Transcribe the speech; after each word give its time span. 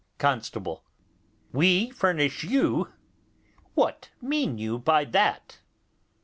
Constable. 0.17 0.83
We 1.51 1.91
furnish 1.91 2.43
you! 2.43 2.87
What 3.75 4.09
mean 4.19 4.57
you 4.57 4.79
by 4.79 5.05
that? 5.05 5.59